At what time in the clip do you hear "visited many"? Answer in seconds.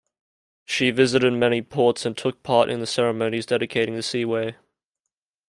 0.89-1.61